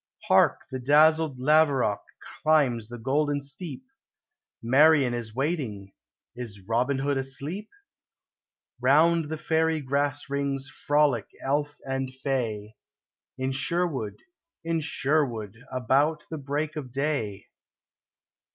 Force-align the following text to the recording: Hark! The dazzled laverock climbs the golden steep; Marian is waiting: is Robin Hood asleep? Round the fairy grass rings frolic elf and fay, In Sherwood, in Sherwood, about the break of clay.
Hark! 0.29 0.61
The 0.71 0.79
dazzled 0.79 1.37
laverock 1.39 2.01
climbs 2.41 2.89
the 2.89 2.97
golden 2.97 3.39
steep; 3.39 3.85
Marian 4.63 5.13
is 5.13 5.35
waiting: 5.35 5.93
is 6.35 6.67
Robin 6.67 6.97
Hood 6.97 7.17
asleep? 7.17 7.69
Round 8.79 9.25
the 9.29 9.37
fairy 9.37 9.79
grass 9.79 10.27
rings 10.27 10.69
frolic 10.69 11.27
elf 11.43 11.75
and 11.85 12.11
fay, 12.11 12.73
In 13.37 13.51
Sherwood, 13.51 14.17
in 14.63 14.79
Sherwood, 14.79 15.59
about 15.71 16.25
the 16.31 16.39
break 16.39 16.75
of 16.75 16.91
clay. 16.91 17.45